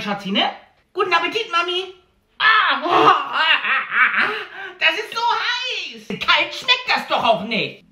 Schatzi, 0.00 0.30
ne? 0.30 0.50
Guten 0.92 1.12
Appetit, 1.12 1.50
Mami. 1.50 1.94
Ah, 2.38 2.82
oh, 2.84 2.88
ah, 2.88 3.32
ah, 3.34 3.84
ah, 3.90 4.22
ah. 4.22 4.30
das 4.78 4.90
ist 4.90 5.12
so 5.12 5.20
heiß. 5.20 6.18
Kalt 6.20 6.54
schmeckt 6.54 6.88
das 6.88 7.08
doch 7.08 7.24
auch 7.24 7.42
nicht. 7.42 7.87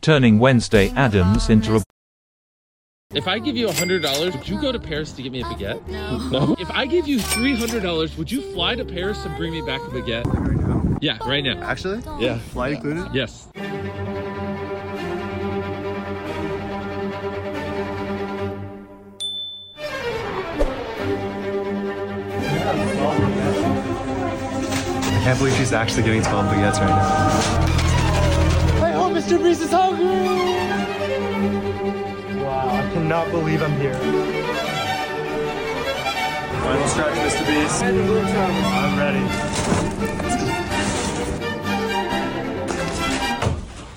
Turning 0.00 0.38
Wednesday 0.38 0.88
Addams 0.96 1.50
into 1.50 1.76
a 1.76 1.82
If 3.12 3.26
I 3.26 3.40
give 3.40 3.56
you 3.56 3.66
$100, 3.66 4.36
would 4.36 4.48
you 4.48 4.60
go 4.60 4.70
to 4.70 4.78
Paris 4.78 5.10
to 5.14 5.22
get 5.22 5.32
me 5.32 5.40
a 5.40 5.44
baguette? 5.44 5.84
No. 5.88 6.18
No? 6.28 6.54
If 6.60 6.70
I 6.70 6.86
give 6.86 7.08
you 7.08 7.18
$300, 7.18 8.16
would 8.16 8.30
you 8.30 8.40
fly 8.52 8.76
to 8.76 8.84
Paris 8.84 9.24
and 9.24 9.36
bring 9.36 9.50
me 9.50 9.62
back 9.62 9.80
a 9.80 9.86
baguette? 9.86 10.98
Yeah, 11.02 11.18
right 11.26 11.42
now. 11.42 11.60
Actually? 11.60 12.04
Yeah. 12.24 12.38
Flight 12.38 12.74
included? 12.74 13.12
Yes. 13.12 13.48
I 13.56 13.62
can't 25.24 25.36
believe 25.36 25.56
she's 25.56 25.72
actually 25.72 26.04
getting 26.04 26.22
12 26.22 26.46
baguettes 26.46 26.78
right 26.78 26.90
now. 26.90 28.86
I 28.86 28.92
hope 28.92 29.12
Mr. 29.14 29.42
Beast 29.42 29.62
is 29.62 29.72
hungry! 29.72 30.59
Wow, 33.10 33.22
I 33.22 33.24
cannot 33.24 33.40
believe 33.42 33.60
I'm 33.60 33.76
here. 33.80 33.94
Final 36.62 36.86
stretch, 36.86 37.14
Mr. 37.18 37.44
Beast. 37.44 37.82
I'm 37.82 38.98
ready. 38.98 39.24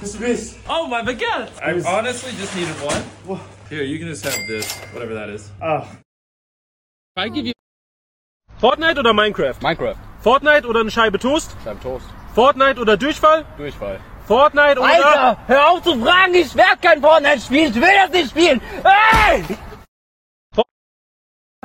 Mr. 0.00 0.20
Beast! 0.20 0.58
Oh, 0.70 0.86
my 0.86 1.02
baguette! 1.02 1.50
I 1.60 1.82
honestly 1.86 2.32
just 2.32 2.56
needed 2.56 2.74
one. 2.80 3.40
Here, 3.68 3.82
you 3.82 3.98
can 3.98 4.08
just 4.08 4.24
have 4.24 4.38
this, 4.48 4.72
whatever 4.94 5.12
that 5.12 5.28
is. 5.28 5.50
Oh, 5.60 5.86
I 7.16 7.28
give 7.28 7.44
you 7.44 7.52
Fortnite 8.58 8.98
oder 8.98 9.12
Minecraft? 9.12 9.60
Minecraft. 9.60 9.98
Fortnite 10.22 10.66
oder 10.66 10.80
eine 10.80 10.90
Scheibe 10.90 11.18
Toast? 11.18 11.54
Scheiben 11.62 11.80
Toast. 11.82 12.06
Fortnite 12.34 12.80
oder 12.80 12.96
Durchfall? 12.96 13.44
Durchfall. 13.58 14.00
Fortnite 14.26 14.80
oder... 14.80 14.90
Alter, 14.90 15.38
hör 15.46 15.70
auf 15.70 15.82
zu 15.82 16.00
fragen, 16.00 16.34
ich 16.34 16.54
werde 16.54 16.78
kein 16.80 17.00
Fortnite 17.00 17.40
spielen, 17.40 17.70
ich 17.70 17.74
will 17.74 17.94
das 18.02 18.10
nicht 18.10 18.30
spielen! 18.30 18.60
Hey! 18.82 19.44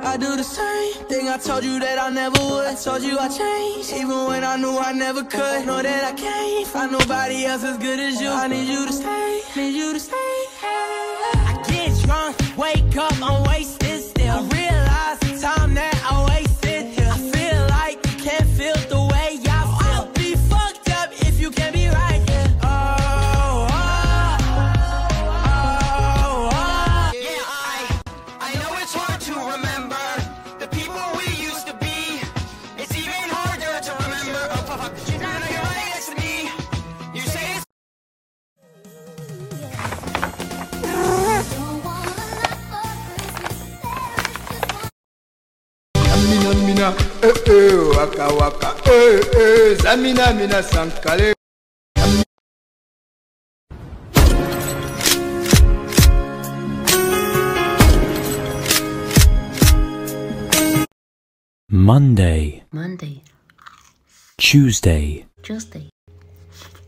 I 0.02 0.16
do 0.16 0.34
the 0.34 0.42
same 0.42 1.06
thing 1.08 1.28
I 1.28 1.36
told 1.36 1.62
you 1.62 1.78
that 1.78 1.98
I 1.98 2.08
never 2.10 2.40
would. 2.48 2.66
I 2.66 2.74
told 2.74 3.02
you 3.02 3.18
I 3.18 3.28
changed, 3.28 3.92
even 3.92 4.26
when 4.26 4.42
I 4.44 4.56
knew 4.56 4.78
I 4.78 4.92
never 4.92 5.22
could. 5.22 5.66
Know 5.66 5.82
that 5.82 6.04
I 6.04 6.12
can't 6.14 6.66
find 6.66 6.90
nobody 6.92 7.44
else 7.44 7.62
as 7.64 7.76
good 7.76 8.00
as 8.00 8.18
you. 8.20 8.30
I 8.30 8.48
need 8.48 8.66
you 8.66 8.86
to 8.86 8.92
stay, 8.92 9.39
Mina 46.80 46.92
mina, 46.92 47.04
eh 47.22 47.34
eh, 47.46 47.96
waka 47.96 48.26
waka, 48.40 48.70
eh 48.86 49.20
eh, 49.36 49.76
zamina 49.82 50.32
mina 50.32 50.62
sankale. 50.62 51.34
Monday, 61.68 62.62
Monday, 62.72 63.22
Tuesday, 64.38 65.26
Tuesday, 65.42 65.90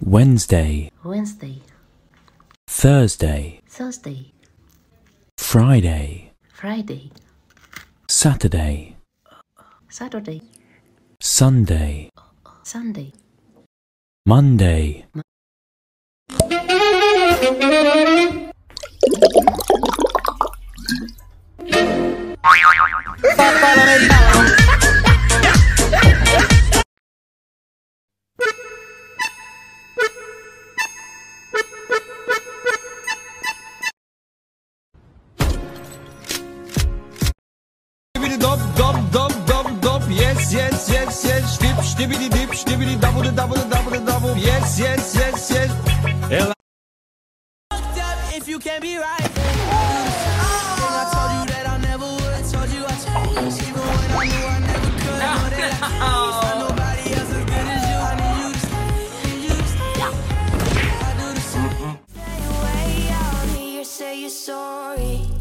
Wednesday, 0.01 0.91
Wednesday, 1.05 1.61
Thursday, 2.67 3.61
Thursday, 3.69 4.33
Friday, 5.37 6.33
Friday, 6.55 7.11
Saturday, 8.09 8.97
Saturday, 9.93 10.41
Sunday, 11.21 12.09
Sunday. 12.65 13.13
Monday, 14.25 15.05
Stibbidi 23.33 24.12
yes 40.53 40.89
yes 40.91 41.25
yes 41.25 41.25
yes. 41.25 41.55
Stip 41.55 41.77
stibbidi 41.83 42.29
dip, 42.29 42.51
stibbidi 42.55 43.01
double 43.01 43.31
double 43.33 43.57
double 43.69 44.01
double, 44.05 44.37
yes 44.37 44.79
yes 44.79 45.15
yes 45.17 45.51
yes. 45.51 45.71
Ela 46.31 46.55
if 48.35 48.49
you 48.49 48.59
can't 48.59 48.83
be 48.83 48.97
right. 48.99 49.31
I 50.95 51.05
told 51.13 51.31
you 51.39 51.45
that 51.53 51.67
I 51.69 51.77
never 51.79 52.05
would. 52.05 52.45
Told 52.53 52.69
you 52.71 52.85
I 52.85 52.95
changed, 53.05 53.63
even 53.63 53.81
when 53.81 54.11
I 54.13 54.25
knew 54.29 54.47
I 54.47 54.59
never 54.61 54.91
could. 55.03 55.21
Know 55.23 55.41
that 55.57 55.73
I 55.83 55.89
can't 56.43 56.59
nobody 56.65 57.05
else 57.17 57.33
as 57.33 57.45
good 57.51 57.69
as 57.75 57.83
you. 57.91 57.99
I 58.09 58.13
need 58.21 58.37
you 58.43 58.51
to 58.53 58.59
stay, 58.67 58.93
need 59.25 59.43
you 59.47 59.55
to 59.57 59.67
stay. 59.73 59.95
I 61.01 61.13
do 61.21 61.27
the 61.33 61.45
same. 61.53 61.99
Stay 62.13 62.41
away 62.53 62.93
out 63.11 63.47
here, 63.57 63.85
say 63.85 64.21
you're 64.21 64.31
sorry. 64.31 65.32